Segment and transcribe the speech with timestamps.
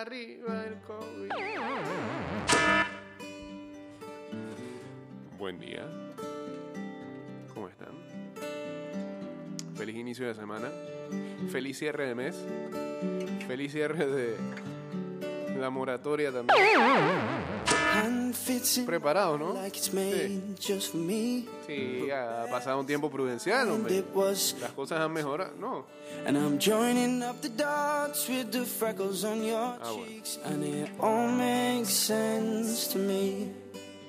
[0.00, 1.30] Arriba el COVID.
[5.38, 5.86] Buen día.
[7.52, 7.88] ¿Cómo están?
[9.76, 10.68] Feliz inicio de semana.
[11.52, 12.42] Feliz cierre de mes.
[13.46, 14.36] Feliz cierre de
[15.58, 16.58] la moratoria también.
[18.86, 19.54] Preparado, ¿no?
[19.72, 20.40] Sí.
[21.66, 24.02] Sí, ha pasado un tiempo prudencial, hombre.
[24.60, 25.86] Las cosas han mejorado, ¿no?
[26.26, 30.04] And I'm joining up the dots with the freckles on your Ah, bueno.
[30.06, 33.52] cheeks, and it all makes sense to me.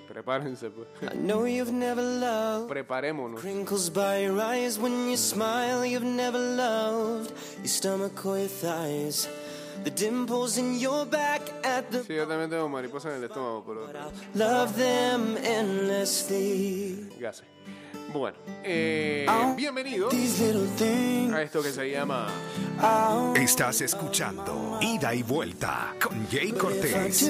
[0.07, 0.87] Prepárense, pues.
[1.13, 3.41] I know you've never loved Preparémonos.
[12.05, 13.87] Sí, yo también tengo mariposas en el estómago, pero
[14.35, 17.09] love them endlessly.
[17.33, 17.43] sé.
[18.13, 21.33] Bueno, eh, bienvenido These little things.
[21.33, 22.27] a esto que se llama
[23.35, 27.29] Estás escuchando Ida y Vuelta con Jay Cortés.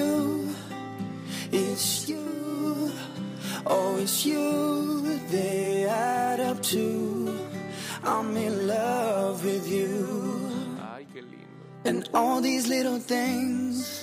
[1.51, 2.17] it's you.
[3.65, 5.19] Oh, it's you.
[5.29, 7.31] They add up to.
[8.03, 9.45] I'm in love
[11.91, 14.00] And all these little things.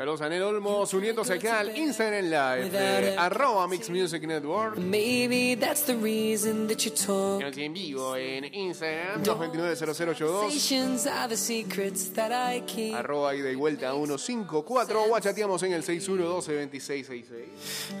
[0.00, 4.78] Saludos a Nel Olmos uniéndose acá al Instagram Live de arroba Mix Music Network.
[4.78, 7.44] Maybe that's the reason that you talk.
[7.44, 12.94] Aquí en vivo en Instagram 229-0082 Conversations are the secrets that I keep.
[12.94, 17.24] arroba ida y vuelta 154 o chateamos en el 612-2666.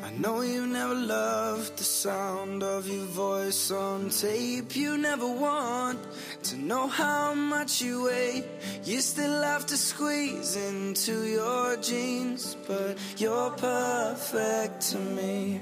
[0.02, 4.74] I know you never loved the sound of your voice on tape.
[4.74, 5.98] You never want
[6.44, 8.42] to know how much you weigh.
[8.86, 15.60] You still have to squeeze into your jeans, but you're perfect to me.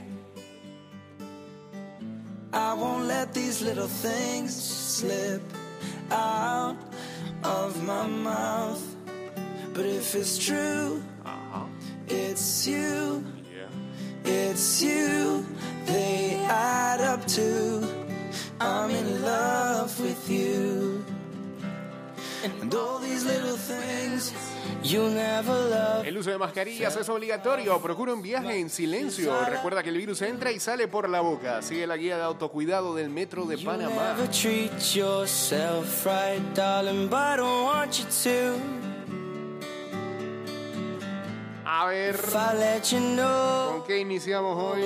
[2.52, 5.42] I won't let these little things slip
[6.10, 6.76] out
[7.44, 8.84] of my mouth.
[9.72, 11.64] But if it's true, uh-huh.
[12.08, 13.24] it's you.
[14.24, 15.46] It's you,
[15.86, 17.48] they add up to.
[18.60, 21.04] I'm in love with you.
[26.04, 27.80] El uso de mascarillas es obligatorio.
[27.80, 29.32] Procura un viaje en silencio.
[29.50, 31.62] Recuerda que el virus entra y sale por la boca.
[31.62, 34.14] Sigue la guía de autocuidado del Metro de Panamá.
[41.64, 42.16] A ver,
[43.72, 44.82] ¿con qué iniciamos hoy?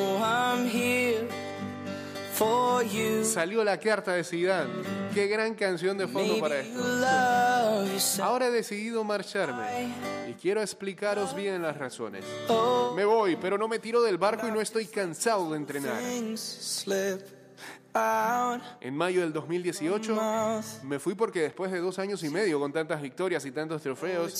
[2.35, 3.25] For you.
[3.25, 4.71] Salió la carta de Zidane.
[5.15, 6.81] Qué gran canción de fondo para esto.
[8.23, 9.93] Ahora he decidido marcharme
[10.29, 12.25] y quiero explicaros bien las razones.
[12.49, 16.01] Oh, Me voy, pero no me tiro del barco y no estoy cansado de entrenar.
[18.81, 20.65] En mayo del 2018 mouth.
[20.83, 24.33] me fui porque después de dos años y medio con tantas victorias y tantos trofeos,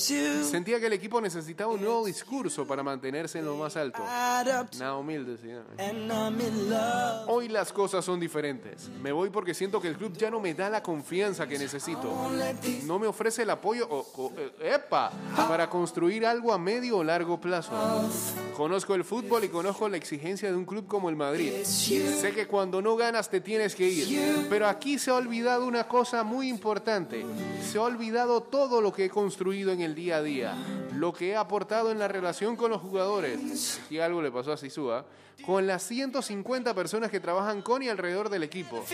[0.43, 4.01] sentía que el equipo necesitaba un nuevo discurso para mantenerse en lo más alto.
[4.79, 7.27] Nada humilde, love.
[7.27, 8.89] Hoy las cosas son diferentes.
[9.01, 12.09] Me voy porque siento que el club ya no me da la confianza que necesito.
[12.85, 15.11] No me ofrece el apoyo o- o- eh, epa,
[15.47, 17.71] para construir algo a medio o largo plazo.
[18.57, 21.51] Conozco el fútbol y conozco la exigencia de un club como el Madrid.
[22.19, 24.47] Sé que cuando no ganas te tienes que ir.
[24.49, 27.25] Pero aquí se ha olvidado una cosa muy importante.
[27.69, 30.55] Se ha olvidado todo lo que he construido en el día a día.
[30.93, 33.79] Lo que he aportado en la relación con los jugadores.
[33.87, 35.05] Si algo le pasó a Sisúa.
[35.45, 38.85] Con las 150 personas que trabajan con y alrededor del equipo.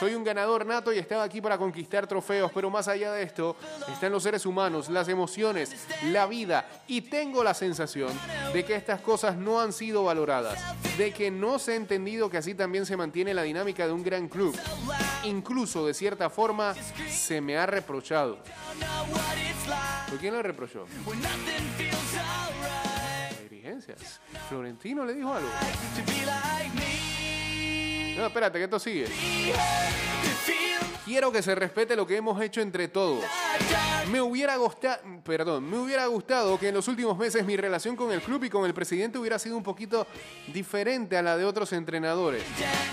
[0.00, 3.54] Soy un ganador nato y estaba aquí para conquistar trofeos, pero más allá de esto
[3.88, 8.10] están los seres humanos, las emociones, la vida y tengo la sensación
[8.52, 10.58] de que estas cosas no han sido valoradas,
[10.98, 14.02] de que no se ha entendido que así también se mantiene la dinámica de un
[14.02, 14.56] gran club.
[15.24, 16.74] Incluso de cierta forma
[17.08, 18.38] se me ha reprochado.
[20.08, 20.86] ¿Por quién le reprochó?
[24.48, 25.48] Florentino le dijo algo.
[28.16, 29.06] No, espérate, que esto sigue.
[31.12, 33.22] Quiero que se respete lo que hemos hecho entre todos.
[34.10, 38.10] Me hubiera gustado, perdón, me hubiera gustado que en los últimos meses mi relación con
[38.12, 40.06] el club y con el presidente hubiera sido un poquito
[40.54, 42.42] diferente a la de otros entrenadores.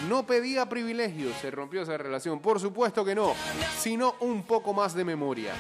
[0.10, 3.34] No pedía privilegios, se rompió esa relación, por supuesto que no,
[3.78, 5.54] sino un poco más de memoria.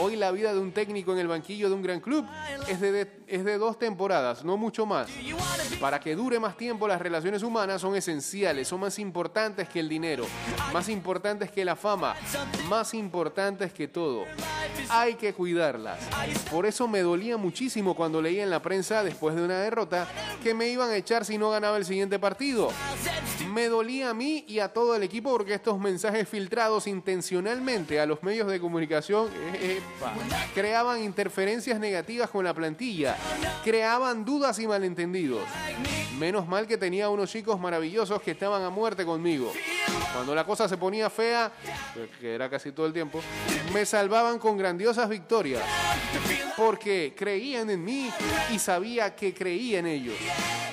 [0.00, 2.26] Hoy la vida de un técnico en el banquillo de un gran club
[2.66, 5.08] es de, es de dos temporadas, no mucho más.
[5.80, 9.88] Para que dure más tiempo las relaciones humanas son esenciales, son más importantes que el
[9.88, 10.26] dinero,
[10.72, 14.24] más importantes que la fama, más importantes que todo.
[14.88, 15.98] Hay que cuidarlas.
[16.50, 20.08] Por eso me dolía muchísimo cuando leía en la prensa después de una derrota
[20.42, 22.70] que me iban a echar si no ganaba el siguiente partido.
[23.52, 28.06] Me dolía a mí y a todo el equipo porque estos mensajes filtrados intencionalmente a
[28.06, 29.28] los medios de comunicación
[30.54, 33.14] creaban interferencias negativas con la plantilla,
[33.62, 35.42] creaban dudas y malentendidos.
[36.18, 39.52] Menos mal que tenía unos chicos maravillosos que estaban a muerte conmigo.
[40.14, 41.52] Cuando la cosa se ponía fea,
[42.20, 43.20] que era casi todo el tiempo,
[43.74, 45.62] me salvaban con grandiosas victorias.
[46.56, 48.10] Porque creían en mí
[48.50, 50.14] y sabía que creía en ellos.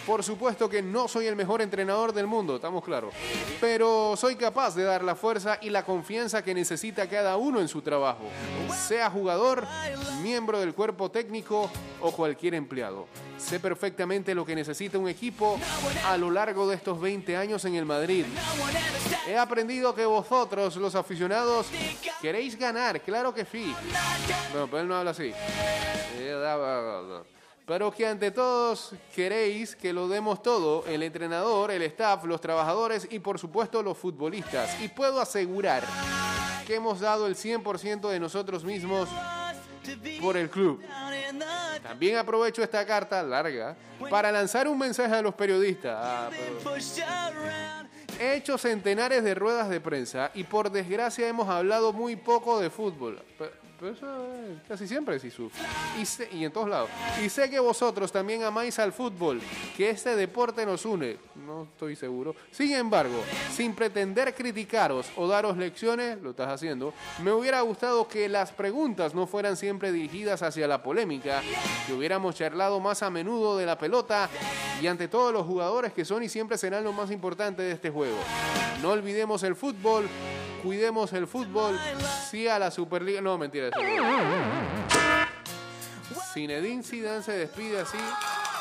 [0.05, 3.11] Por supuesto que no soy el mejor entrenador del mundo, estamos.
[3.59, 7.67] Pero soy capaz de dar la fuerza y la confianza que necesita cada uno en
[7.67, 8.23] su trabajo.
[8.87, 9.65] Sea jugador,
[10.21, 11.69] miembro del cuerpo técnico
[12.01, 13.07] o cualquier empleado.
[13.37, 15.59] Sé perfectamente lo que necesita un equipo
[16.05, 18.25] a lo largo de estos 20 años en el Madrid.
[19.27, 21.67] He aprendido que vosotros, los aficionados,
[22.21, 23.73] queréis ganar, claro que sí.
[24.51, 25.31] Bueno, pero él no habla así.
[27.69, 33.07] Pero que ante todos queréis que lo demos todo, el entrenador, el staff, los trabajadores
[33.11, 34.81] y por supuesto los futbolistas.
[34.81, 35.83] Y puedo asegurar
[36.65, 39.07] que hemos dado el 100% de nosotros mismos
[40.19, 40.81] por el club.
[41.83, 43.75] También aprovecho esta carta larga
[44.09, 45.95] para lanzar un mensaje a los periodistas.
[46.03, 46.59] Ah, pero-
[48.19, 52.69] He hecho centenares de ruedas de prensa y por desgracia hemos hablado muy poco de
[52.71, 53.21] fútbol.
[53.37, 54.05] Pe- Pero, eso
[54.35, 55.49] eh, casi siempre es Isu.
[55.99, 56.89] Y, sé- y en todos lados.
[57.23, 59.39] Y sé que vosotros también amáis al fútbol,
[59.77, 61.17] que este deporte nos une.
[61.35, 62.35] No estoy seguro.
[62.51, 63.23] Sin embargo,
[63.55, 66.93] sin pretender criticaros o daros lecciones, lo estás haciendo,
[67.23, 71.41] me hubiera gustado que las preguntas no fueran siempre dirigidas hacia la polémica,
[71.87, 74.29] que hubiéramos charlado más a menudo de la pelota
[74.81, 77.89] y ante todos los jugadores que son y siempre serán lo más importante de este
[77.89, 78.17] juego.
[78.81, 80.07] No olvidemos el fútbol,
[80.61, 81.79] cuidemos el fútbol,
[82.29, 83.21] sí a la Superliga.
[83.21, 83.69] No, mentira.
[86.33, 87.97] Zinedine Zidane se despide así,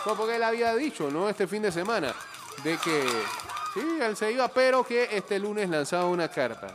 [0.07, 1.29] no porque él había dicho, ¿no?
[1.29, 2.15] Este fin de semana,
[2.65, 3.03] de que
[3.75, 6.69] sí, él se iba, pero que este lunes lanzaba una carta.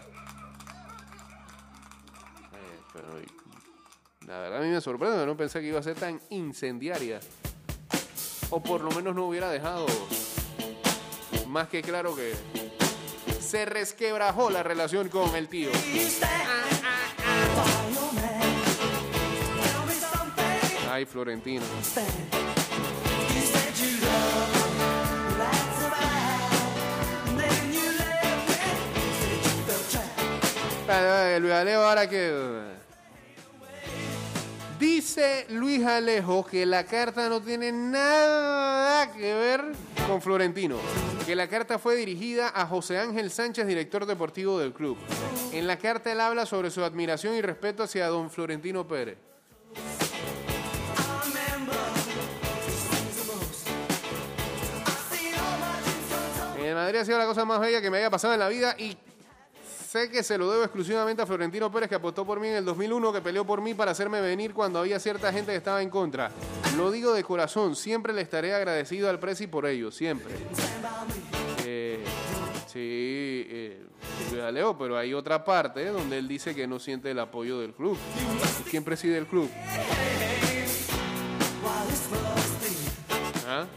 [2.54, 3.25] Eh,
[4.28, 7.20] la verdad a mí me sorprende, no pensé que iba a ser tan incendiaria.
[8.50, 9.88] O por lo menos no hubiera dejado
[11.48, 12.34] más que claro que
[13.53, 15.69] se resquebrajó la relación con el tío.
[20.89, 21.61] Ay, Florentino.
[31.39, 32.33] Luis Alejo, ahora que...
[34.79, 40.77] Dice Luis Alejo que la carta no tiene nada que ver con Florentino,
[41.25, 44.97] que la carta fue dirigida a José Ángel Sánchez, director deportivo del club.
[45.51, 49.17] En la carta él habla sobre su admiración y respeto hacia don Florentino Pérez.
[56.57, 58.75] En Madrid ha sido la cosa más bella que me haya pasado en la vida
[58.77, 58.97] y
[59.94, 62.66] sé que se lo debo exclusivamente a Florentino Pérez que apostó por mí en el
[62.66, 65.92] 2001, que peleó por mí para hacerme venir cuando había cierta gente que estaba en
[65.92, 66.31] contra.
[66.75, 70.34] Lo digo de corazón, siempre le estaré agradecido al Presi por ello, siempre.
[71.63, 72.04] Eh,
[72.66, 73.86] sí, eh,
[74.44, 77.96] Alejo, pero hay otra parte donde él dice que no siente el apoyo del club.
[78.72, 79.48] ¿Quién preside el club?
[83.48, 83.68] ¿Ah?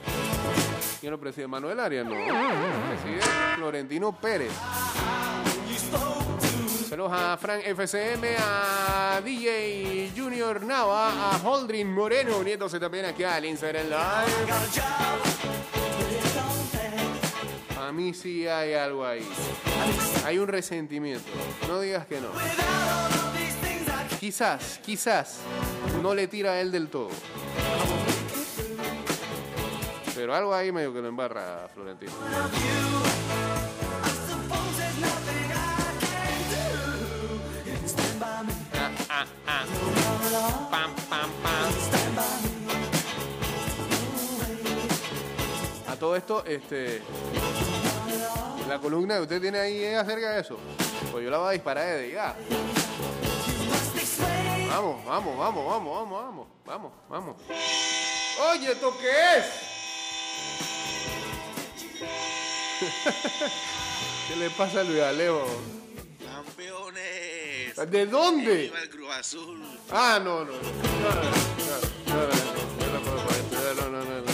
[0.98, 1.46] ¿Quién lo preside?
[1.46, 2.14] Manuel Arias, no.
[2.14, 3.20] Preside
[3.56, 4.52] Florentino Pérez.
[6.98, 13.84] A Frank FCM, a DJ Junior Nava, a Holdrin Moreno, uniéndose también aquí al Instagram
[13.84, 14.52] Live.
[17.78, 19.28] A mí sí hay algo ahí.
[20.24, 21.30] Hay un resentimiento.
[21.68, 22.28] No digas que no.
[24.18, 25.40] Quizás, quizás
[26.02, 27.10] no le tira a él del todo.
[30.14, 31.68] Pero algo ahí medio que lo embarra
[39.16, 40.68] a Florentino.
[40.70, 41.72] Pam, pam, pam.
[45.88, 47.00] A todo esto, este.
[48.68, 50.58] La columna que usted tiene ahí es acerca de eso.
[51.10, 52.36] Pues yo la voy a disparar desde ya.
[54.68, 57.36] Vamos, vamos, vamos, vamos, vamos, vamos, vamos, vamos.
[58.50, 59.46] Oye, ¿esto qué es?
[64.28, 65.46] ¿Qué le pasa a Luis Alejo?
[67.84, 68.72] ¿De dónde?
[68.90, 69.62] Cruz Azul.
[69.90, 70.52] Ah, no, no.
[70.52, 70.58] No,
[73.90, 74.24] no, no.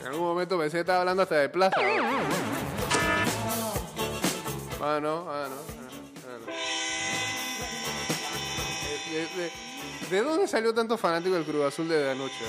[0.00, 1.76] En algún momento pensé que estaba hablando hasta de plaza.
[4.80, 5.28] Ah, no, ah, no.
[5.30, 6.46] ah, no.
[9.12, 9.52] ¿De, de-
[10.10, 12.44] de dónde salió tanto fanático del Cruz Azul de anoche?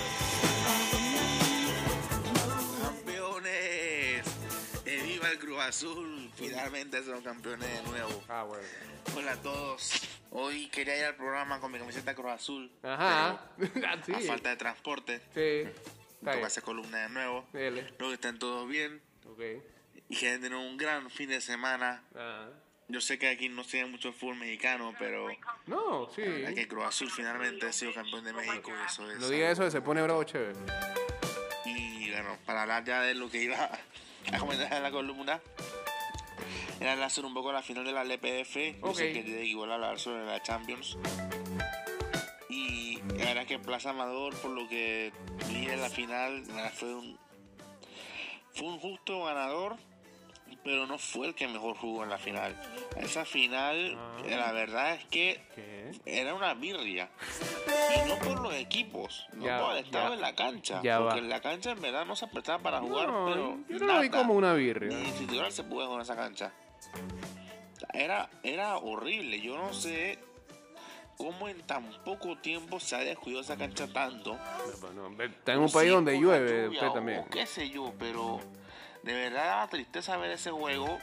[5.64, 8.22] Cruz Azul finalmente son campeones de nuevo.
[8.28, 8.64] Ah, bueno.
[9.16, 10.02] Hola a todos.
[10.32, 12.70] Hoy quería ir al programa con mi camiseta Cruz Azul.
[12.84, 13.40] Ajá.
[13.86, 15.22] Ah, pero A falta de transporte.
[15.34, 15.70] Sí.
[16.20, 17.48] Toca hacer columna de nuevo.
[17.54, 17.82] Dele.
[17.82, 19.42] Espero que estén todos bien Ok.
[20.10, 22.04] y que tengan un gran fin de semana.
[22.14, 22.50] Ah.
[22.90, 25.28] Yo sé que aquí no siguen mucho el fútbol mexicano, pero
[25.66, 26.24] No, sí.
[26.54, 28.70] que Cruz Azul finalmente ha sido campeón de México.
[28.86, 30.60] Eso es No diga eso, se pone bravo chévere.
[31.66, 33.70] Y bueno, para hablar ya de lo que iba
[34.32, 35.40] a comentar en la columna,
[36.80, 38.56] era hablar sobre un poco la final de la LPF.
[38.82, 38.96] Yo Ok.
[38.96, 40.98] sé que igual hablar sobre la Champions.
[42.50, 45.12] Y la verdad es que Plaza Amador, por lo que
[45.48, 46.44] vi en la final,
[46.76, 47.18] fue un,
[48.54, 49.78] fue un justo ganador,
[50.64, 52.56] pero no fue el que mejor jugó en la final.
[52.98, 54.18] Esa final, Ah.
[54.28, 55.92] la verdad es que ¿Qué?
[56.06, 57.10] era una birria.
[57.96, 60.16] Y no por los equipos, no Ya, por el estado ya.
[60.16, 60.76] de la cancha.
[60.76, 61.18] Porque va.
[61.18, 63.58] en la cancha en verdad no se prestaba para jugar, No, pero.
[63.70, 64.22] yo no lo vi nada.
[64.22, 64.98] como una birria.
[64.98, 66.52] Ni titular se pudo jugar en esa cancha.
[67.94, 69.40] Era, era horrible.
[69.42, 70.18] Yo no sé
[71.18, 74.38] cómo en tan poco tiempo se ha descuidado esa cancha tanto.
[74.82, 77.26] Bueno, está en un Sí, país donde llueve, lluvia usted o también.
[77.32, 78.40] qué sé yo, pero
[79.04, 80.98] de verdad daba tristeza ver ese juego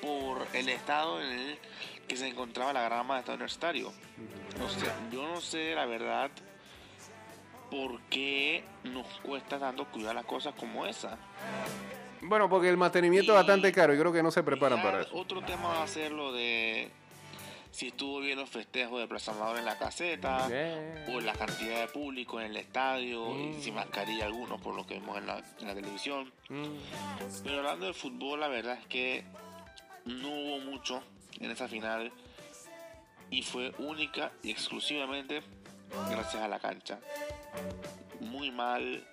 [0.00, 1.58] por el estado en el
[2.08, 3.92] que se encontraba la grama de estado universitario.
[4.58, 6.30] No sé, yo no sé la verdad
[7.70, 11.18] por qué nos cuesta tanto cuidar las cosas como esa.
[12.22, 15.10] Bueno, porque el mantenimiento es bastante caro y creo que no se preparan para eso.
[15.14, 16.90] Otro tema va a ser lo de
[17.78, 20.48] si estuvo bien los festejos de Plaza Amador en la caseta.
[21.14, 23.52] O la cantidad de público en el estadio Mm.
[23.52, 26.32] y sin mascarilla algunos por lo que vemos en la, en la televisión.
[26.48, 26.76] Mm.
[27.44, 29.22] Pero hablando de fútbol, la verdad es que
[30.06, 31.04] no hubo mucho
[31.38, 32.10] en esa final
[33.30, 35.42] y fue única y exclusivamente
[36.10, 36.98] gracias a la cancha.
[38.18, 39.06] Muy mal,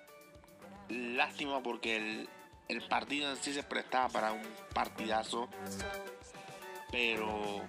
[0.90, 2.30] lástima porque el,
[2.68, 4.42] el partido en sí se prestaba para un
[4.74, 5.50] partidazo,
[6.92, 7.62] pero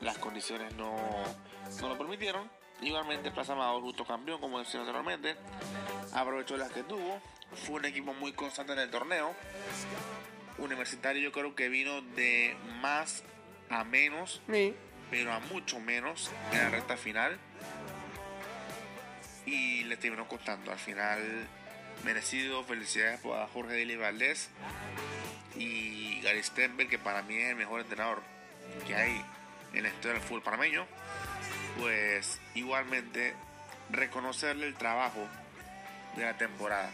[0.00, 0.96] las condiciones no,
[1.80, 2.50] no lo permitieron.
[2.80, 5.34] Igualmente Plaza Amador, justo campeón, como decía anteriormente,
[6.12, 7.20] aprovechó las que tuvo.
[7.66, 9.34] Fue un equipo muy constante en el torneo.
[10.58, 13.24] Universitario yo creo que vino de más
[13.70, 14.74] a menos, Sí.
[15.10, 17.38] pero a mucho menos en la recta final.
[19.46, 20.70] Y le terminó costando.
[20.70, 21.46] Al final,
[22.04, 22.62] merecido.
[22.64, 24.50] Felicidades a Jorge Deli Valdés
[25.56, 28.22] y Gary Stenberg, que para mí es el mejor entrenador
[28.86, 29.24] que hay
[29.72, 30.86] en la historia del fútbol panameño.
[31.78, 33.34] Pues igualmente
[33.90, 35.26] reconocerle el trabajo
[36.16, 36.90] de la temporada.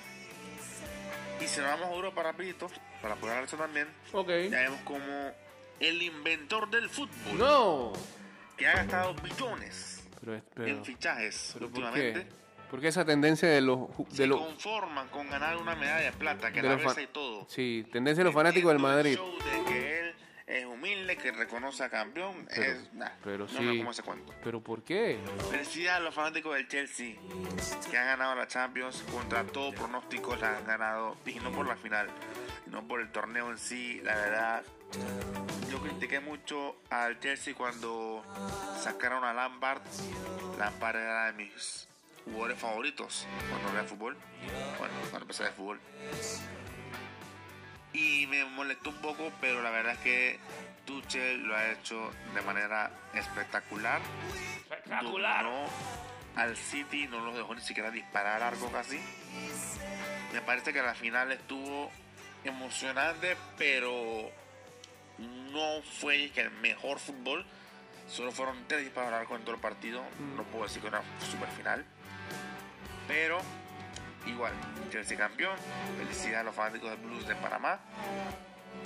[1.41, 2.71] Y si nos vamos a Europa rapidito,
[3.03, 4.29] para poder hablar eso también, Ok.
[4.51, 5.33] ya vemos como
[5.81, 7.93] el inventor del fútbol, No.
[8.57, 12.45] que ha gastado billones Pero, pero, en fichajes pero ¿por últimamente, qué?
[12.71, 16.51] Porque esa tendencia de los de se los conforman con ganar una medalla de plata,
[16.51, 17.47] que de la y todo.
[17.49, 19.13] Sí, tendencia de los fanáticos del Madrid.
[19.13, 20.04] el show de que él
[20.47, 23.61] es humilde, que reconoce a campeón, Pero- es, nah, pero no sí.
[23.63, 24.35] me como ese cuento.
[24.45, 25.19] Pero ¿por qué?
[25.51, 27.17] Felicidades a los fanáticos del Chelsea
[27.91, 31.77] que han ganado la Champions contra todo pronóstico, la han ganado y no por la
[31.77, 32.09] final,
[32.65, 34.01] sino por el torneo en sí.
[34.03, 34.63] La verdad,
[35.71, 38.23] yo critiqué mucho al Chelsea cuando
[38.83, 39.81] sacaron a Lampard.
[40.59, 41.89] Lampard era de mis
[42.27, 44.17] jugadores favoritos cuando veía fútbol.
[44.79, 45.81] Bueno, cuando empecé ver fútbol.
[47.95, 50.39] Y me molestó un poco, pero la verdad es que
[50.85, 54.03] Tuchel lo ha hecho de manera espectacular.
[54.87, 55.65] Dominó
[56.37, 59.01] al City, no los dejó ni siquiera disparar arco casi.
[60.33, 61.91] Me parece que la final estuvo
[62.43, 64.29] emocionante, pero
[65.19, 67.47] no fue el mejor fútbol.
[68.09, 70.03] Solo fueron tres disparos al arco en todo el partido.
[70.37, 71.85] No puedo decir que era una super final.
[73.07, 73.41] Pero
[74.27, 74.53] igual,
[74.91, 75.57] Chelsea campeón.
[75.99, 77.81] Felicidades a los fanáticos del Blues de Panamá.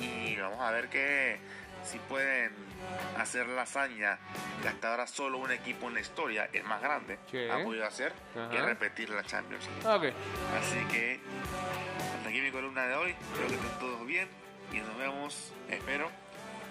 [0.00, 1.38] Y vamos a ver que
[1.84, 2.52] si pueden
[3.18, 4.18] hacer la hazaña
[4.62, 7.48] que hasta ahora solo un equipo en la historia, el más grande, Sí.
[7.48, 8.50] ha podido hacer, Ajá.
[8.50, 10.14] que es repetir la Champions League.
[10.58, 11.20] Así que
[12.16, 13.10] hasta aquí mi columna de hoy.
[13.32, 14.28] Espero que estén todos bien
[14.72, 16.10] y nos vemos, espero,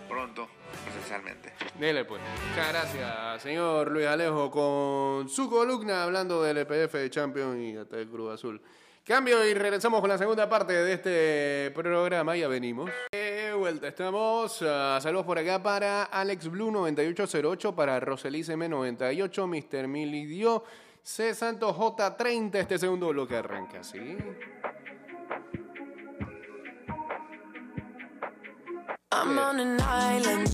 [0.07, 0.47] pronto
[0.83, 1.53] presencialmente.
[1.79, 2.21] Dele pues.
[2.49, 7.97] Muchas gracias, señor Luis Alejo, con su columna hablando del EPF de Champions y hasta
[7.97, 8.61] el Cruz Azul.
[9.07, 12.35] Cambio y regresamos con la segunda parte de este programa.
[12.35, 12.91] Ya venimos.
[13.13, 14.61] De vuelta estamos.
[14.61, 19.87] Ah, saludos por acá para Alex Blue 9808, para Roselice M98, Mr.
[19.87, 20.65] Milidio,
[21.01, 22.55] C Santos J30.
[22.55, 24.17] Este segundo bloque arranca, ¿sí?
[29.09, 30.51] I'm on an island.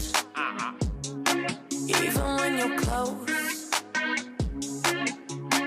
[1.88, 3.18] Even when you're close.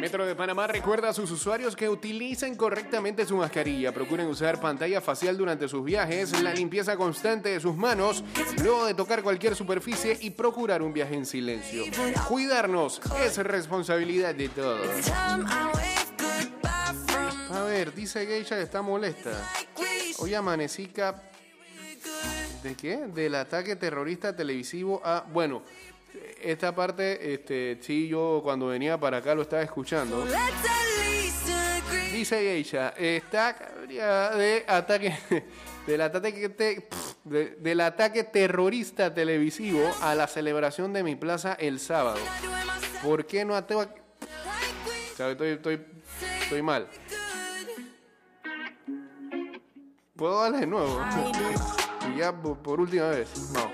[0.00, 5.00] Metro de Panamá recuerda a sus usuarios que utilicen correctamente su mascarilla, procuren usar pantalla
[5.00, 8.22] facial durante sus viajes, la limpieza constante de sus manos,
[8.62, 11.82] luego de tocar cualquier superficie y procurar un viaje en silencio.
[12.28, 14.88] Cuidarnos es responsabilidad de todos.
[17.50, 19.32] A ver, dice Geisha que está molesta.
[20.18, 21.35] Hoy amanecí cap...
[22.66, 22.96] ¿De qué?
[23.06, 25.20] Del ataque terrorista televisivo a...
[25.32, 25.62] Bueno,
[26.42, 30.26] esta parte, este, sí, yo cuando venía para acá lo estaba escuchando.
[32.12, 33.56] Dice ella, está
[33.87, 35.16] de ataque,
[35.87, 36.88] del ataque, te-
[37.23, 42.18] de- del ataque terrorista televisivo a la celebración de mi plaza el sábado.
[43.00, 43.80] ¿Por qué no ateo?
[43.82, 45.85] O sea, estoy, estoy,
[46.42, 46.88] estoy mal.
[50.16, 51.00] ¿Puedo darle de nuevo?
[52.14, 53.28] Ya por, última vez.
[53.52, 53.70] No.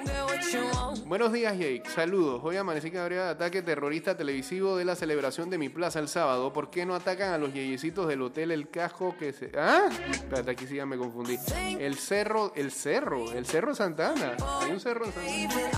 [1.07, 1.83] Buenos días, Jake.
[1.95, 2.41] Saludos.
[2.43, 6.53] Hoy amanecí que habría ataque terrorista televisivo de la celebración de mi plaza el sábado.
[6.53, 9.53] ¿Por qué no atacan a los yeyecitos del hotel El Casco que se...
[9.57, 9.89] ¿Ah?
[10.11, 11.39] Espérate, aquí sí ya me confundí.
[11.79, 14.37] El cerro, el cerro, el cerro Santana.
[14.61, 15.71] Hay un cerro en Santana.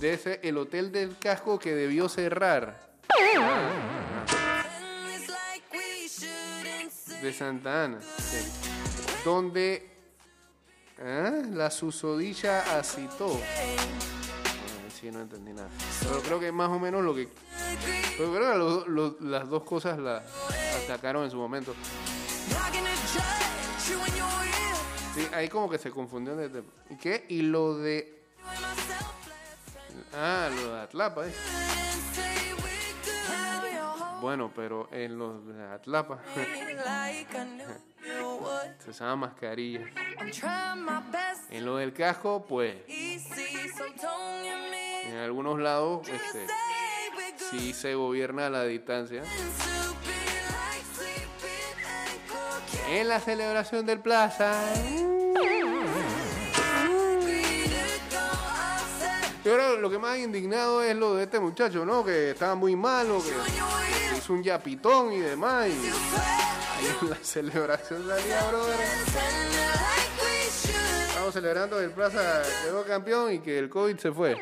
[0.00, 2.90] De ese, el hotel del Casco que debió cerrar.
[7.22, 8.00] De Santa Ana.
[8.00, 8.50] sí.
[9.24, 9.90] Donde
[11.00, 11.32] ¿Ah?
[11.52, 13.40] la susodilla acitó.
[13.42, 15.68] Ah, sí, no entendí nada.
[16.02, 17.28] Pero creo que más o menos lo que.
[18.18, 20.22] Pero creo las dos cosas la
[20.84, 21.74] atacaron en su momento.
[25.14, 26.36] Sí, ahí como que se confundió.
[26.36, 27.24] de- ¿Y qué?
[27.28, 28.22] Y lo de.
[30.14, 31.32] Ah, lo de Atlapa, ¿eh?
[34.20, 36.20] Bueno, pero en los de Atlapa
[38.78, 39.80] se usaba mascarilla.
[41.50, 42.76] En lo del casco, pues,
[45.06, 46.46] en algunos lados, este,
[47.50, 49.22] sí se gobierna a la distancia.
[52.88, 54.52] En la celebración del plaza.
[59.44, 62.04] Yo creo que lo que más indignado es lo de este muchacho, ¿no?
[62.04, 63.30] Que estaba muy malo, que
[64.18, 65.68] hizo un yapitón y demás.
[65.68, 68.76] Y ahí en la celebración salía, brother.
[71.08, 74.36] Estamos celebrando el Plaza quedó campeón y que el COVID se fue.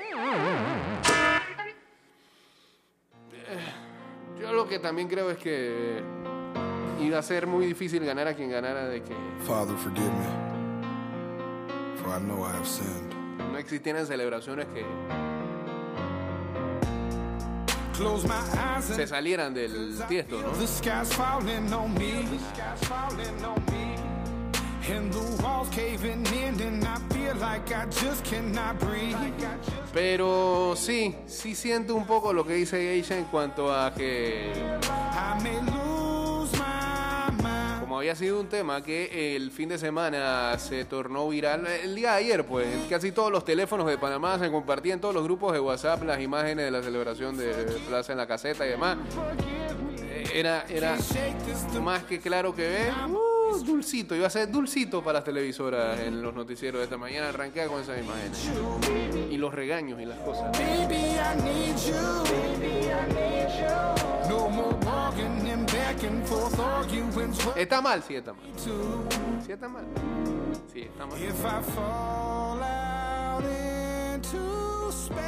[4.41, 6.03] Yo lo que también creo es que
[7.01, 9.15] iba a ser muy difícil ganar a quien ganara de que
[9.47, 10.27] Father, forgive me,
[11.97, 13.18] for I know I have sinned.
[13.59, 14.85] Existieran celebraciones que
[18.94, 20.55] se salieran del tiesto, ¿no?
[29.92, 34.53] Pero sí, sí siento un poco lo que dice Geisha en cuanto a que
[38.09, 42.16] había sido un tema que el fin de semana se tornó viral, el día de
[42.16, 46.03] ayer, pues casi todos los teléfonos de Panamá se compartían todos los grupos de WhatsApp
[46.05, 47.53] las imágenes de la celebración de
[47.87, 48.97] Plaza en la Caseta y demás.
[50.01, 50.97] Eh, Era, era
[51.83, 52.90] más que claro que ve.
[53.12, 57.29] uh, dulcito, iba a ser dulcito para las televisoras en los noticieros de esta mañana.
[57.29, 58.49] Arranqué con esas imágenes.
[59.31, 60.51] Y los regaños y las cosas.
[67.57, 68.03] ¿Está mal?
[68.03, 68.43] Sí, está mal.
[68.57, 69.85] Sí, está mal.
[70.73, 71.19] Sí, está mal.
[71.21, 75.19] if I fall out into space.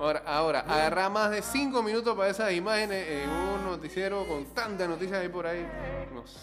[0.00, 4.88] Ahora, ahora, agarra más de cinco minutos para esas imágenes en un noticiero con tantas
[4.88, 5.64] noticias ahí por ahí.
[6.12, 6.40] No sé.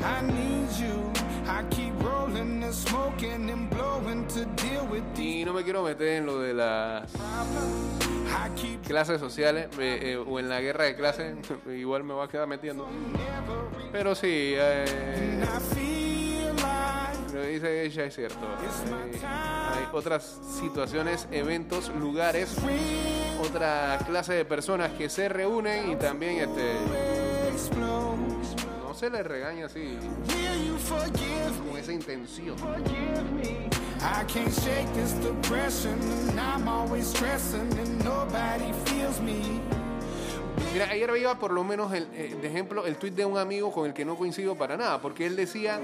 [0.00, 1.12] I need you.
[1.46, 5.42] I keep rolling and smoking and blowing to deal with these.
[5.42, 7.10] Y no me quiero meter en lo de las
[8.86, 11.36] clases sociales eh, eh, o en la guerra de clases.
[11.66, 12.86] Igual me voy a quedar metiendo.
[13.92, 15.44] Pero sí, eh,
[17.32, 18.40] lo que dice ella es cierto.
[18.40, 22.56] Hay, hay otras situaciones, eventos, lugares,
[23.40, 26.74] otra clase de personas que se reúnen y también este,
[28.98, 29.96] se les regaña así
[31.68, 32.56] con esa intención.
[34.00, 39.60] I can't shake this depression, and I'm always stressing, and nobody feels me.
[40.72, 43.72] Mira, ayer veía por lo menos, el, eh, de ejemplo, el tuit de un amigo
[43.72, 45.80] con el que no coincido para nada, porque él decía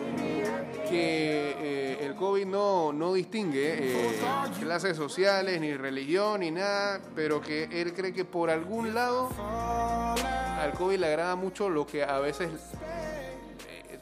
[0.89, 4.21] que eh, el COVID no, no distingue eh,
[4.61, 9.31] clases sociales, ni religión, ni nada, pero que él cree que por algún lado
[10.65, 12.51] al COVID le agrada mucho lo que a veces,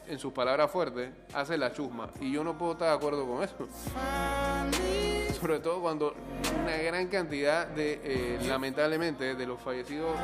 [0.07, 2.09] en sus palabras fuertes, hace la chusma.
[2.19, 3.55] Y yo no puedo estar de acuerdo con eso.
[5.43, 6.15] sobre todo cuando
[6.63, 10.15] una gran cantidad de, eh, lamentablemente, de los fallecidos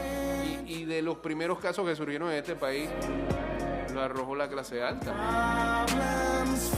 [0.00, 2.90] eh, y, de los primeros casos que surgieron en este país
[3.94, 5.84] lo arrojó la clase alta.
[5.84, 6.72] Así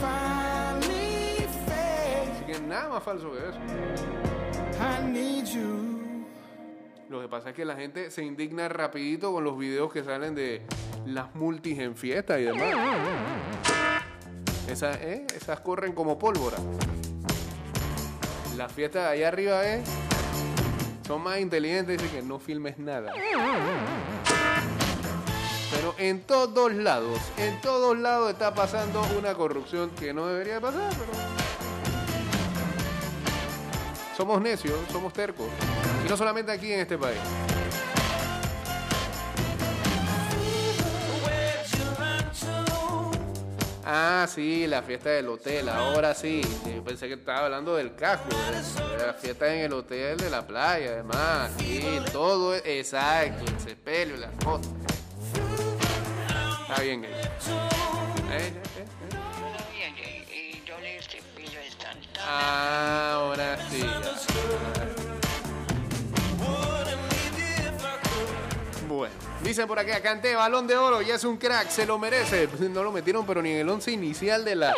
[2.45, 3.57] que nada más falso que eso.
[7.09, 10.35] Lo que pasa es que la gente se indigna rapidito con los videos que salen
[10.35, 10.61] de
[11.05, 12.73] las multis en fiesta y demás.
[14.67, 15.25] Esas, ¿eh?
[15.35, 16.57] Esas corren como pólvora.
[18.55, 19.83] Las fiestas de allá arriba ¿eh?
[21.05, 23.13] son más inteligentes dicen que no filmes nada.
[25.71, 30.61] Pero en todos lados, en todos lados está pasando una corrupción que no debería de
[30.61, 31.11] pasar, pero...
[34.15, 35.47] Somos necios, somos tercos.
[36.05, 37.17] Y no solamente aquí en este país.
[43.93, 46.41] Ah, sí, la fiesta del hotel, ahora sí.
[46.73, 50.47] Yo pensé que estaba hablando del casco, de, la fiesta en el hotel de la
[50.47, 51.51] playa, además.
[51.57, 54.69] Sí, todo, es- exacto, el sepelio, la foto.
[56.69, 57.09] Está bien, eh.
[57.11, 57.27] Eh,
[58.31, 58.85] eh, eh.
[62.17, 63.81] Ah, ahora sí.
[63.81, 64.30] ya.
[69.51, 72.47] Dicen por acá, Canté, balón de oro, ya es un crack, se lo merece.
[72.69, 74.73] No lo metieron, pero ni en el once inicial de la,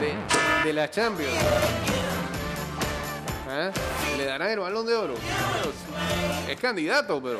[0.00, 1.32] de, de la Champions.
[3.48, 3.70] ¿Ah?
[4.16, 5.14] ¿Le darán el balón de oro?
[6.48, 7.38] Es candidato, pero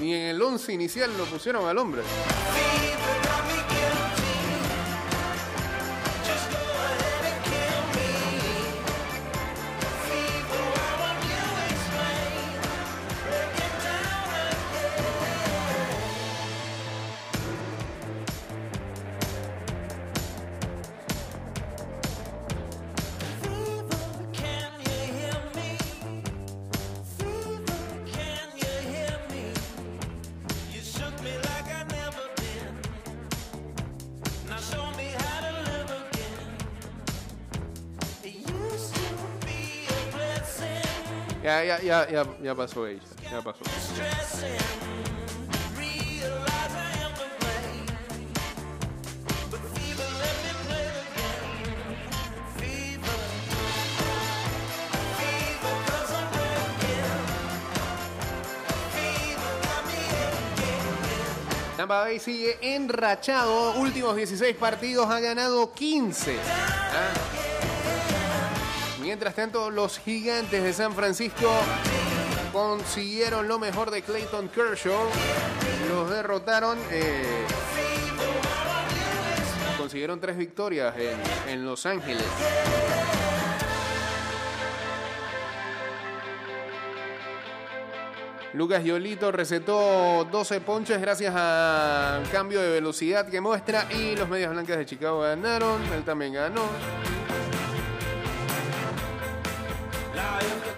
[0.00, 2.00] ni en el once inicial lo pusieron al hombre.
[41.46, 43.62] Ya, ya, ya, ya, ya pasó ella, ya pasó.
[61.76, 63.74] Tampa Bay sigue enrachado.
[63.74, 66.38] Últimos 16 partidos ha ganado 15.
[66.42, 67.35] ¿Ah?
[69.06, 71.48] Mientras tanto, los gigantes de San Francisco
[72.52, 75.08] consiguieron lo mejor de Clayton Kershaw.
[75.88, 76.76] Los derrotaron.
[76.90, 77.46] eh,
[79.78, 82.24] consiguieron tres victorias en, en Los Ángeles.
[88.54, 94.50] Lucas Yolito recetó 12 ponches gracias a cambio de velocidad que muestra y los Medias
[94.50, 95.80] Blancas de Chicago ganaron.
[95.92, 96.62] Él también ganó.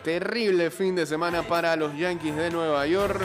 [0.08, 3.20] Terrible fin de semana para los Yankees de Nueva York.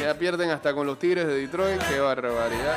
[0.00, 1.80] Ya pierden hasta con los Tigres de Detroit.
[1.88, 2.74] Qué barbaridad.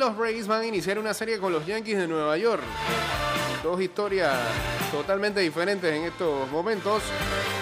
[0.00, 2.62] Los Rays van a iniciar una serie con los Yankees de Nueva York.
[3.62, 4.34] Dos historias
[4.90, 7.02] totalmente diferentes en estos momentos.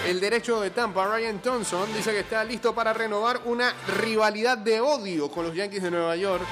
[0.07, 4.79] El derecho de Tampa, Ryan Thompson, dice que está listo para renovar una rivalidad de
[4.79, 6.43] odio con los Yankees de Nueva York.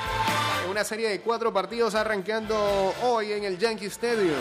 [0.66, 4.36] En una serie de cuatro partidos arrancando hoy en el Yankee Stadium.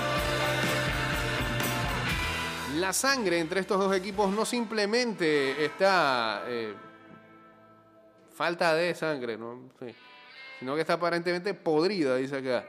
[2.78, 6.42] La sangre entre estos dos equipos no simplemente está...
[6.48, 6.74] eh,
[8.34, 9.70] falta de sangre, ¿no?
[9.78, 9.94] Sí.
[10.58, 12.66] Sino que está aparentemente podrida, dice acá.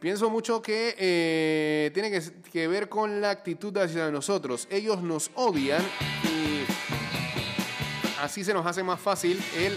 [0.00, 4.68] Pienso mucho que eh, tiene que, que ver con la actitud hacia nosotros.
[4.70, 5.82] Ellos nos odian
[6.24, 6.64] y
[8.20, 9.76] así se nos hace más fácil el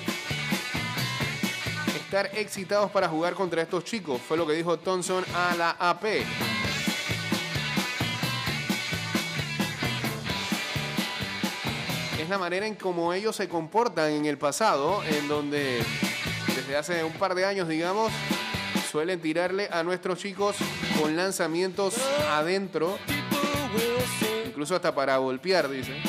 [2.09, 4.19] estar excitados para jugar contra estos chicos.
[4.19, 6.05] Fue lo que dijo Thompson a la AP.
[12.19, 15.83] Es la manera en cómo ellos se comportan en el pasado, en donde
[16.69, 18.13] desde hace un par de años, digamos,
[18.91, 20.55] suelen tirarle a nuestros chicos
[21.01, 21.95] con lanzamientos
[22.29, 22.99] adentro,
[24.45, 25.99] incluso hasta para golpear, dice.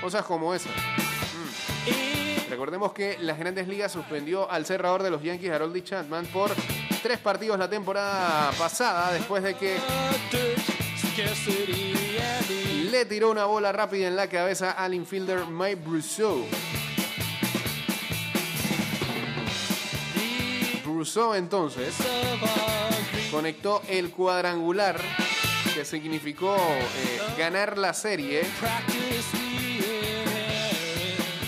[0.00, 0.72] Cosas como esas.
[0.74, 2.48] Mm.
[2.48, 6.52] Recordemos que las grandes ligas suspendió al cerrador de los Yankees, Harold Chapman, por
[7.02, 9.76] tres partidos la temporada pasada, después de que
[12.90, 16.46] le tiró una bola rápida en la cabeza al infielder Mike Brousseau.
[21.06, 21.94] Entonces
[23.30, 25.00] conectó el cuadrangular
[25.72, 28.42] que significó eh, ganar la serie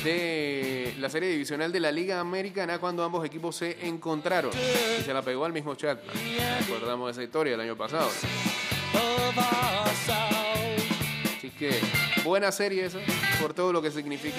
[0.04, 4.52] de la serie divisional de la Liga Americana cuando ambos equipos se encontraron
[5.00, 6.14] y se la pegó al mismo Chapman.
[6.60, 8.08] Recordamos esa historia del año pasado.
[11.36, 11.80] Así que
[12.22, 13.00] buena serie esa
[13.40, 14.38] por todo lo que significa.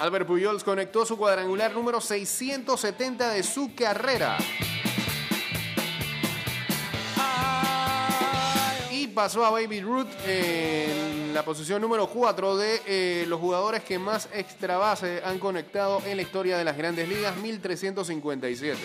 [0.00, 4.38] Albert Pujols conectó su cuadrangular número 670 de su carrera.
[8.92, 13.98] Y pasó a Baby Ruth en la posición número 4 de eh, los jugadores que
[13.98, 18.78] más extra base han conectado en la historia de las grandes ligas, 1357.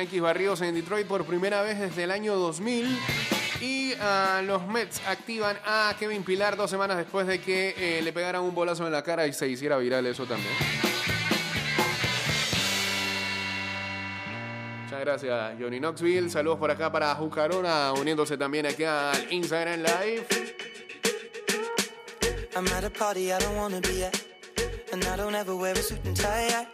[0.00, 2.98] Los Yankees barridos en Detroit por primera vez desde el año 2000.
[3.60, 8.10] Y ah, los Mets activan a Kevin Pilar dos semanas después de que eh, le
[8.10, 10.54] pegaran un bolazo en la cara y se hiciera viral eso también.
[14.84, 16.30] Muchas gracias, Johnny Knoxville.
[16.30, 20.26] Saludos por acá para Jucarona, uniéndose también aquí al Instagram Live.
[22.56, 24.18] I'm at a party I don't wanna be at.
[24.94, 26.66] And I don't ever wear a suit and tie.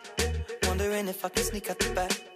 [0.69, 2.36] Wondering if I can sneak out the back.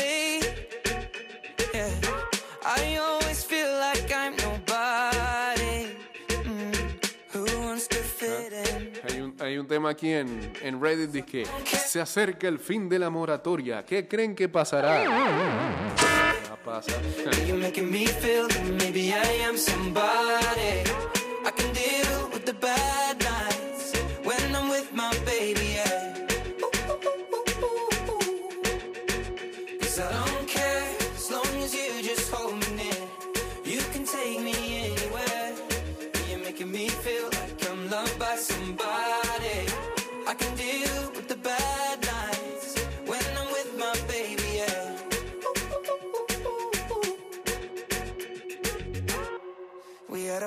[9.61, 11.45] Un, tema aquí en, en Reddit dice que
[11.77, 13.85] se acerca el fin de la moratoria.
[13.85, 15.07] ¿Qué creen que pasará?
[15.07, 17.01] Va a pasar.
[17.47, 20.81] You're making me feel that maybe I am somebody.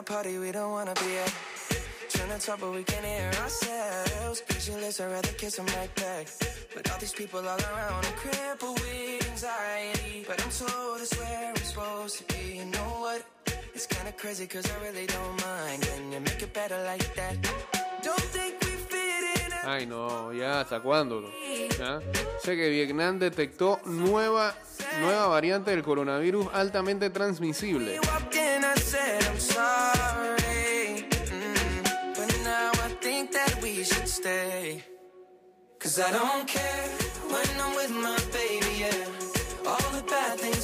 [0.04, 1.32] Party we don't wanna be at.
[2.10, 4.42] Trying to talk, but we can't hear ourselves.
[4.42, 6.26] Pictureless, I'd rather kiss them right back.
[6.74, 10.24] But all these people all around, I'm crippled with anxiety.
[10.28, 12.58] But I'm told it's where I'm supposed to be.
[12.58, 13.24] You know what?
[13.74, 15.84] It's kinda crazy, cause I really don't mind.
[15.86, 17.36] When you make it better like that.
[18.02, 19.52] Don't think we fit in.
[19.68, 21.22] Ay, no, ya, ¿hasta cuándo?
[21.78, 22.00] ¿Ya?
[22.42, 24.54] Sé que Vietnam detectó nueva,
[25.00, 27.98] nueva variante del coronavirus altamente transmisible.
[28.00, 29.93] walked in, I said I'm sorry.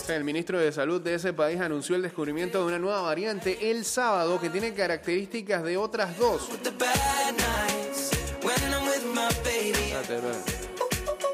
[0.09, 3.85] El ministro de Salud de ese país anunció el descubrimiento de una nueva variante el
[3.85, 6.49] sábado que tiene características de otras dos.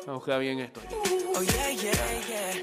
[0.07, 0.81] Vamos a bien esto.
[1.35, 1.93] Oh yeah, yeah,
[2.29, 2.57] yeah.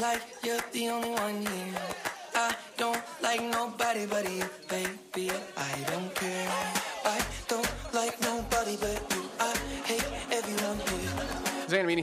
[0.00, 1.74] Like you're the only one here.
[2.34, 4.44] I don't like nobody but you,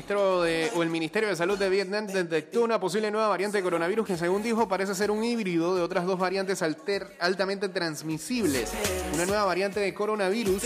[0.06, 3.63] ministro de, o el Ministerio de Salud de Vietnam detectó una posible nueva variante de
[3.63, 6.62] coronavirus que, según dijo, parece ser un híbrido de otras dos variantes
[7.20, 8.72] altamente transmisibles.
[9.15, 10.62] Una nueva variante de coronavirus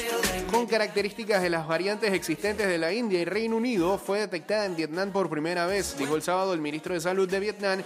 [0.52, 4.76] con características de las variantes existentes de la India y Reino Unido fue detectada en
[4.76, 7.82] Vietnam por primera vez, dijo el sábado el ministro de Salud de Vietnam,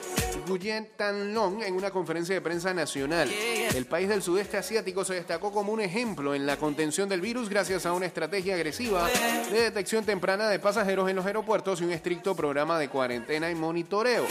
[0.48, 3.30] Nguyen Tan Long, en una conferencia de prensa nacional.
[3.76, 7.48] El país del sudeste asiático se destacó como un ejemplo en la contención del virus
[7.48, 9.08] gracias a una estrategia agresiva
[9.52, 13.56] de detección temprana de pasajeros en los aeropuertos y un estricto programa de cuarentena y
[13.56, 14.26] monitoreo.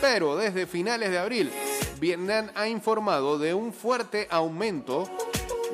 [0.00, 1.50] Pero desde finales de abril,
[1.98, 5.08] Vietnam ha informado de un fuerte aumento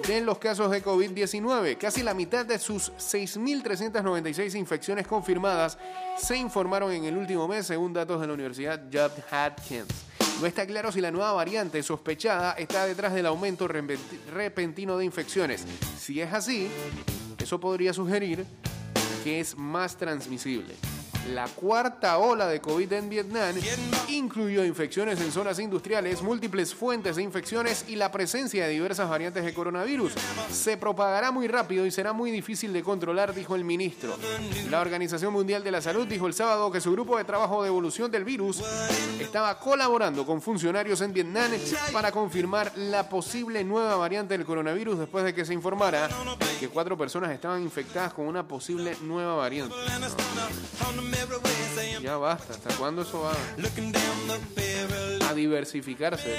[0.06, 1.76] de los casos de COVID-19.
[1.76, 5.76] Casi la mitad de sus 6.396 infecciones confirmadas
[6.16, 9.88] se informaron en el último mes, según datos de la Universidad Johns Hopkins.
[10.40, 15.64] No está claro si la nueva variante sospechada está detrás del aumento repentino de infecciones.
[15.98, 16.68] Si es así,
[17.38, 18.46] eso podría sugerir
[19.26, 20.76] que es más transmisible.
[21.32, 23.54] La cuarta ola de COVID en Vietnam
[24.08, 29.44] incluyó infecciones en zonas industriales, múltiples fuentes de infecciones y la presencia de diversas variantes
[29.44, 30.12] de coronavirus.
[30.50, 34.16] Se propagará muy rápido y será muy difícil de controlar, dijo el ministro.
[34.70, 37.68] La Organización Mundial de la Salud dijo el sábado que su grupo de trabajo de
[37.68, 38.62] evolución del virus
[39.18, 41.50] estaba colaborando con funcionarios en Vietnam
[41.92, 46.08] para confirmar la posible nueva variante del coronavirus después de que se informara
[46.60, 49.74] que cuatro personas estaban infectadas con una posible nueva variante.
[52.02, 53.32] Ya basta, ¿hasta cuándo eso va
[55.28, 56.36] a diversificarse?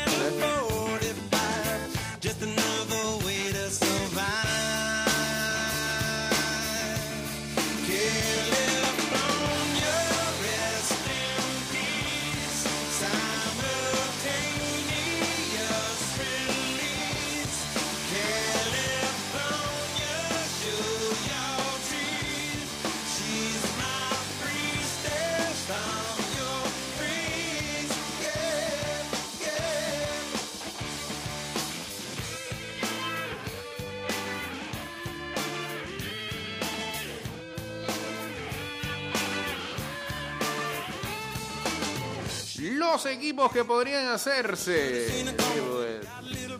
[43.05, 45.25] Equipos que podrían hacerse.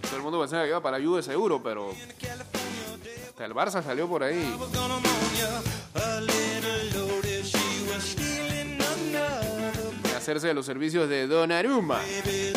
[0.02, 1.91] Todo el mundo pensaba que iba para Juve seguro, pero
[3.30, 4.56] hasta el Barça salió por ahí.
[10.28, 12.02] hacerse de los servicios de Donnarumma.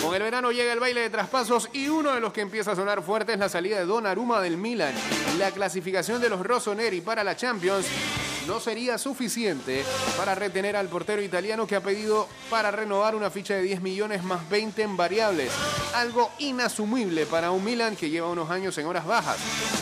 [0.02, 2.74] Con el verano llega el baile de traspasos y uno de los que empieza a
[2.74, 4.92] sonar fuerte es la salida de Donnarumma del Milan.
[5.38, 7.86] La clasificación de los Rossoneri para la Champions
[8.46, 9.84] no sería suficiente
[10.16, 14.22] para retener al portero italiano que ha pedido para renovar una ficha de 10 millones
[14.22, 15.50] más 20 en variables.
[15.94, 19.38] Algo inasumible para un Milan que lleva unos años en horas bajas.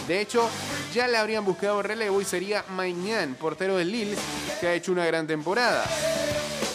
[0.06, 0.48] De hecho,
[0.92, 4.16] ya le habrían buscado relevo y sería Mañán, portero del Lille,
[4.60, 5.84] que ha hecho una gran temporada.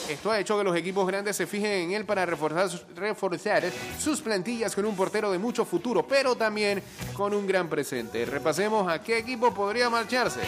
[0.10, 4.76] Esto ha hecho que los equipos grandes se fijen en él para reforzar sus plantillas
[4.76, 8.26] con un portero de mucho futuro, pero también con un gran presente.
[8.26, 10.42] Repasemos a qué equipo podría marcharse.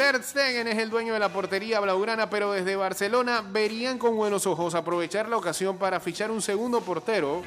[0.00, 4.46] Ter Stegen es el dueño de la portería blaugrana, pero desde Barcelona verían con buenos
[4.46, 7.42] ojos aprovechar la ocasión para fichar un segundo portero.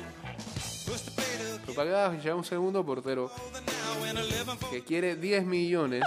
[1.65, 3.31] Propagada fichar un segundo portero
[4.69, 6.03] que quiere 10 millones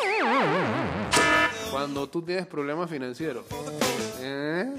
[1.72, 3.44] cuando tú tienes problemas financieros.
[4.20, 4.72] ¿Eh?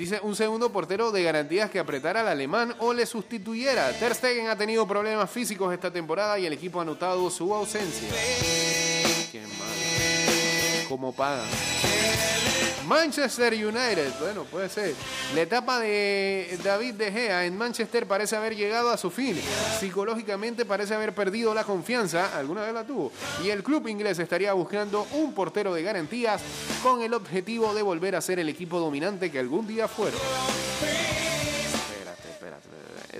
[0.00, 3.92] Dice un segundo portero de garantías que apretara al alemán o le sustituyera.
[3.92, 8.08] Ter Stegen ha tenido problemas físicos esta temporada y el equipo ha notado su ausencia.
[9.30, 10.88] Qué mal.
[10.88, 11.44] ¿Cómo pagan?
[12.90, 14.94] Manchester United, bueno, puede ser.
[15.34, 19.40] La etapa de David De Gea en Manchester parece haber llegado a su fin.
[19.78, 23.12] Psicológicamente parece haber perdido la confianza, alguna vez la tuvo.
[23.44, 26.42] Y el club inglés estaría buscando un portero de garantías
[26.82, 30.20] con el objetivo de volver a ser el equipo dominante que algún día fueron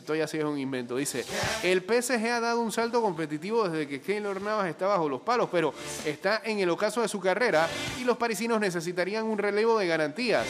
[0.01, 0.97] esto ya sí es un invento.
[0.97, 1.25] Dice,
[1.63, 5.49] el PSG ha dado un salto competitivo desde que Keylor Navas está bajo los palos,
[5.51, 5.73] pero
[6.05, 7.69] está en el ocaso de su carrera
[8.01, 10.47] y los parisinos necesitarían un relevo de garantías.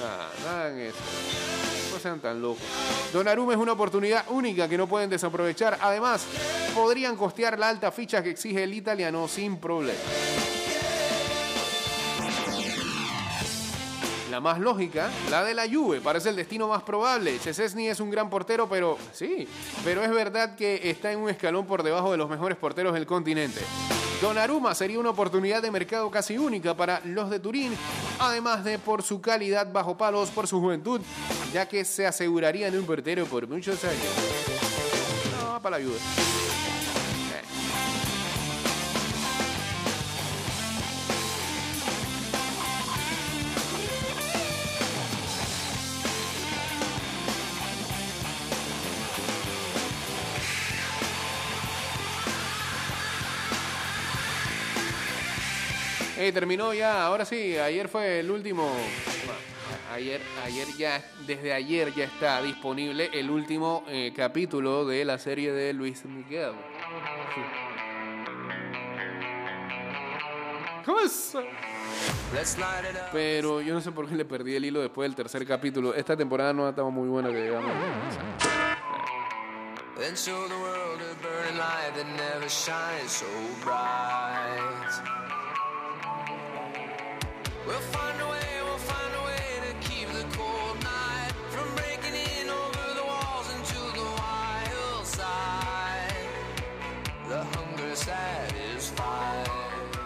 [0.00, 0.98] Nada, nada en eso.
[1.92, 2.62] No sean tan locos.
[3.12, 5.78] Donnarumma es una oportunidad única que no pueden desaprovechar.
[5.80, 6.24] Además,
[6.74, 9.98] podrían costear la alta ficha que exige el italiano sin problema.
[14.30, 17.36] La más lógica, la de la Juve, parece el destino más probable.
[17.40, 19.48] Chesesny es un gran portero, pero sí,
[19.84, 23.06] pero es verdad que está en un escalón por debajo de los mejores porteros del
[23.06, 23.60] continente.
[24.22, 27.76] Donnarumma sería una oportunidad de mercado casi única para los de Turín,
[28.20, 31.00] además de por su calidad bajo palos, por su juventud,
[31.52, 34.14] ya que se aseguraría en un portero por muchos años.
[35.42, 35.98] No, para la Juve.
[56.20, 58.70] Eh, terminó ya, ahora sí, ayer fue el último.
[59.90, 65.50] Ayer, ayer ya, desde ayer ya está disponible el último eh, capítulo de la serie
[65.50, 66.52] de Luis Miguel.
[70.84, 71.32] ¿Cómo es?
[73.12, 75.94] Pero yo no sé por qué le perdí el hilo después del tercer capítulo.
[75.94, 77.70] Esta temporada no ha estado muy buena que digamos.
[83.64, 85.19] A burning.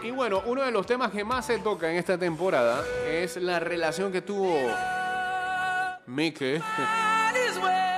[0.03, 3.59] Y bueno, uno de los temas que más se toca en esta temporada es la
[3.59, 4.55] relación que tuvo
[6.07, 6.61] Mike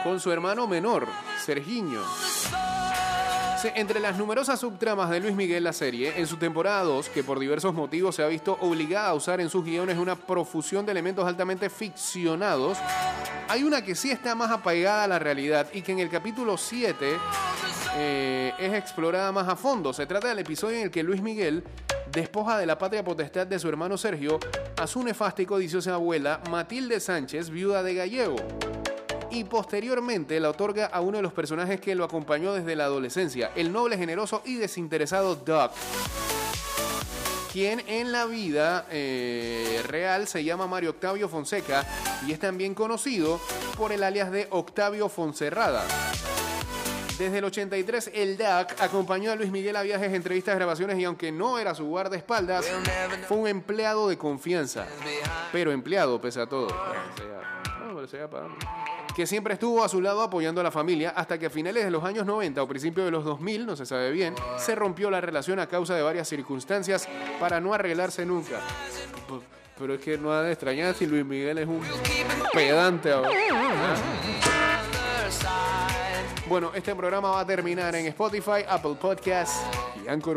[0.05, 1.09] con su hermano menor,
[1.45, 2.01] Sergiño.
[3.65, 7.39] Entre las numerosas subtramas de Luis Miguel la serie, en su temporada 2, que por
[7.39, 11.27] diversos motivos se ha visto obligada a usar en sus guiones una profusión de elementos
[11.27, 12.77] altamente ficcionados,
[13.49, 16.59] hay una que sí está más apegada a la realidad y que en el capítulo
[16.59, 17.17] 7
[17.97, 19.93] eh, es explorada más a fondo.
[19.93, 21.65] Se trata del episodio en el que Luis Miguel
[22.13, 24.39] despoja de la patria potestad de su hermano Sergio
[24.77, 28.37] a su nefasta y codiciosa abuela Matilde Sánchez, viuda de Gallego.
[29.37, 33.53] Y posteriormente la otorga a uno de los personajes que lo acompañó desde la adolescencia,
[33.55, 35.72] el noble, generoso y desinteresado Doc,
[37.53, 41.87] quien en la vida eh, real se llama Mario Octavio Fonseca
[42.26, 43.39] y es también conocido
[43.76, 45.84] por el alias de Octavio Fonserrada.
[47.18, 51.30] Desde el 83, el DAC acompañó a Luis Miguel a viajes, entrevistas, grabaciones y aunque
[51.30, 52.66] no era su guardaespaldas,
[53.28, 54.87] fue un empleado de confianza.
[55.53, 56.68] Pero empleado pese a todo.
[59.15, 61.91] Que siempre estuvo a su lado apoyando a la familia hasta que a finales de
[61.91, 65.21] los años 90 o principios de los 2000, no se sabe bien, se rompió la
[65.21, 67.09] relación a causa de varias circunstancias
[67.41, 68.61] para no arreglarse nunca.
[69.79, 71.81] Pero es que no ha de extrañar si Luis Miguel es un
[72.53, 73.31] pedante ahora.
[76.49, 79.61] Bueno, este programa va a terminar en Spotify, Apple Podcasts
[80.05, 80.35] y Anchor